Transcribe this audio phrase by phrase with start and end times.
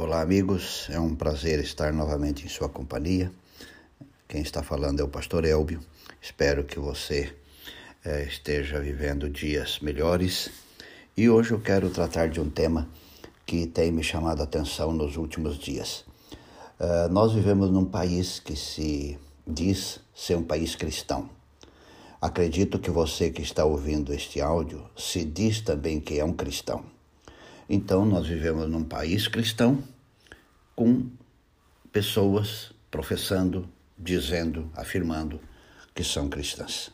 [0.00, 0.86] Olá, amigos.
[0.90, 3.32] É um prazer estar novamente em sua companhia.
[4.28, 5.80] Quem está falando é o pastor Elbio.
[6.22, 7.34] Espero que você
[8.04, 10.50] é, esteja vivendo dias melhores.
[11.16, 12.88] E hoje eu quero tratar de um tema
[13.44, 16.04] que tem me chamado a atenção nos últimos dias.
[16.78, 21.28] Uh, nós vivemos num país que se diz ser um país cristão.
[22.22, 26.84] Acredito que você que está ouvindo este áudio se diz também que é um cristão.
[27.68, 29.82] Então, nós vivemos num país cristão
[30.74, 31.06] com
[31.92, 35.38] pessoas professando, dizendo, afirmando
[35.94, 36.90] que são cristãs.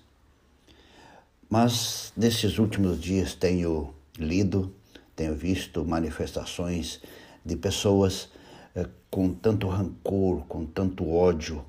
[1.48, 4.74] Mas nesses últimos dias tenho lido,
[5.14, 7.00] tenho visto manifestações
[7.44, 8.30] de pessoas
[8.74, 11.64] eh, com tanto rancor, com tanto ódio,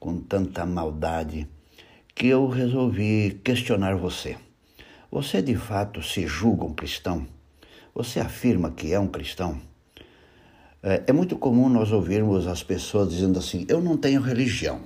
[0.00, 1.46] com tanta maldade,
[2.14, 4.36] que eu resolvi questionar você.
[5.08, 7.28] Você de fato se julga um cristão?
[7.94, 9.60] Você afirma que é um cristão?
[10.82, 14.80] É, é muito comum nós ouvirmos as pessoas dizendo assim: Eu não tenho religião,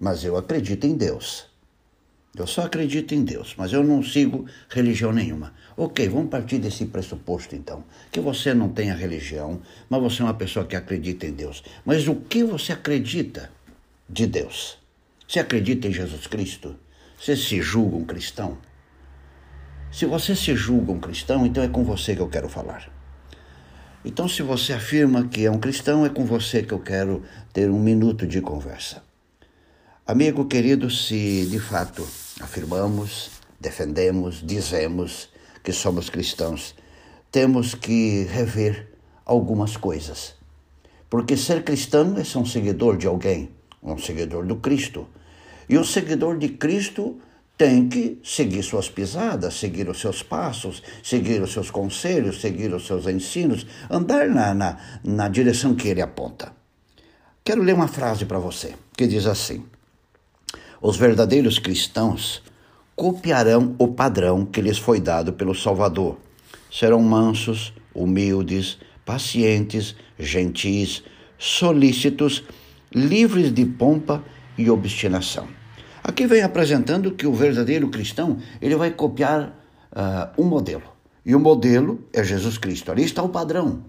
[0.00, 1.46] mas eu acredito em Deus.
[2.36, 5.54] Eu só acredito em Deus, mas eu não sigo religião nenhuma.
[5.74, 7.82] Ok, vamos partir desse pressuposto então.
[8.12, 11.62] Que você não tenha religião, mas você é uma pessoa que acredita em Deus.
[11.84, 13.50] Mas o que você acredita
[14.08, 14.76] de Deus?
[15.26, 16.76] Você acredita em Jesus Cristo?
[17.18, 18.58] Você se julga um cristão?
[19.96, 22.86] Se você se julga um cristão, então é com você que eu quero falar.
[24.04, 27.70] Então, se você afirma que é um cristão, é com você que eu quero ter
[27.70, 29.02] um minuto de conversa.
[30.06, 32.06] Amigo querido, se de fato
[32.42, 35.30] afirmamos, defendemos, dizemos
[35.64, 36.74] que somos cristãos,
[37.32, 38.92] temos que rever
[39.24, 40.34] algumas coisas.
[41.08, 43.48] Porque ser cristão é ser um seguidor de alguém,
[43.82, 45.08] um seguidor do Cristo.
[45.66, 47.18] E o seguidor de Cristo
[47.56, 52.86] tem que seguir suas pisadas, seguir os seus passos, seguir os seus conselhos, seguir os
[52.86, 56.52] seus ensinos, andar na, na, na direção que ele aponta.
[57.42, 59.64] Quero ler uma frase para você que diz assim:
[60.82, 62.42] Os verdadeiros cristãos
[62.94, 66.18] copiarão o padrão que lhes foi dado pelo Salvador.
[66.70, 71.02] Serão mansos, humildes, pacientes, gentis,
[71.38, 72.44] solícitos,
[72.92, 74.22] livres de pompa
[74.58, 75.55] e obstinação.
[76.06, 79.58] Aqui vem apresentando que o verdadeiro cristão ele vai copiar
[79.90, 80.84] uh, um modelo.
[81.24, 82.92] E o modelo é Jesus Cristo.
[82.92, 83.82] Ali está o padrão.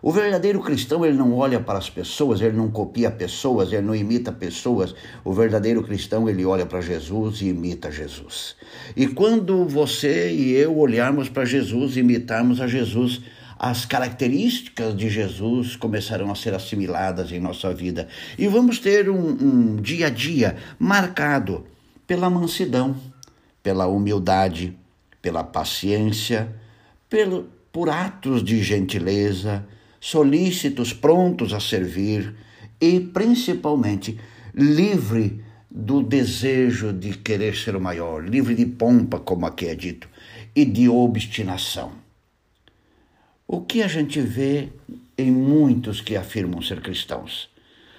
[0.00, 3.92] O verdadeiro cristão ele não olha para as pessoas, ele não copia pessoas, ele não
[3.92, 4.94] imita pessoas.
[5.24, 8.54] O verdadeiro cristão ele olha para Jesus e imita Jesus.
[8.94, 13.20] E quando você e eu olharmos para Jesus, imitarmos a Jesus,
[13.58, 19.30] as características de Jesus começarão a ser assimiladas em nossa vida e vamos ter um,
[19.30, 21.64] um dia a dia marcado
[22.06, 22.96] pela mansidão,
[23.62, 24.76] pela humildade,
[25.22, 26.54] pela paciência,
[27.08, 29.66] pelo, por atos de gentileza,
[30.00, 32.34] solícitos, prontos a servir
[32.80, 34.18] e principalmente
[34.54, 40.08] livre do desejo de querer ser o maior, livre de pompa, como aqui é dito,
[40.54, 42.03] e de obstinação.
[43.46, 44.70] O que a gente vê
[45.18, 47.50] em muitos que afirmam ser cristãos?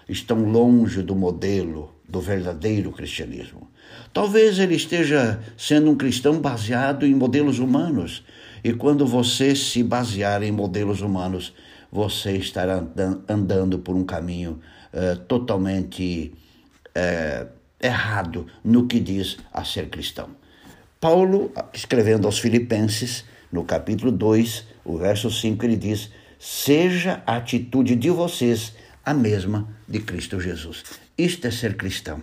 [0.10, 3.70] Estão longe do modelo do verdadeiro cristianismo.
[4.12, 8.24] Talvez ele esteja sendo um cristão baseado em modelos humanos,
[8.64, 11.54] e quando você se basear em modelos humanos,
[11.92, 12.84] você estará
[13.30, 14.60] andando por um caminho
[14.92, 16.34] uh, totalmente
[16.90, 17.48] uh,
[17.80, 20.30] errado no que diz a ser cristão.
[21.00, 23.24] Paulo, escrevendo aos Filipenses,
[23.56, 29.70] no capítulo 2, o verso 5, ele diz: Seja a atitude de vocês a mesma
[29.88, 30.84] de Cristo Jesus.
[31.18, 32.22] Isto é ser cristão.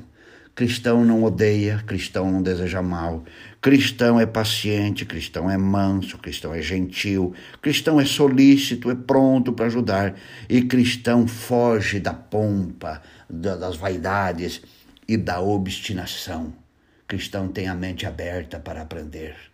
[0.54, 3.24] Cristão não odeia, cristão não deseja mal,
[3.62, 7.32] cristão é paciente, cristão é manso, cristão é gentil,
[7.62, 10.14] cristão é solícito, é pronto para ajudar,
[10.50, 13.00] e cristão foge da pompa,
[13.30, 14.60] das vaidades
[15.08, 16.52] e da obstinação.
[17.08, 19.51] Cristão tem a mente aberta para aprender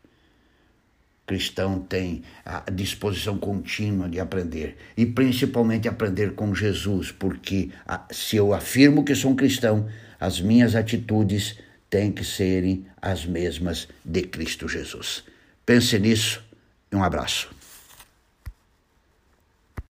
[1.28, 7.68] cristão tem a disposição contínua de aprender e principalmente aprender com Jesus, porque
[8.10, 9.86] se eu afirmo que sou um cristão,
[10.18, 11.58] as minhas atitudes
[11.90, 15.22] têm que serem as mesmas de Cristo Jesus.
[15.66, 16.42] Pense nisso
[16.90, 17.57] e um abraço.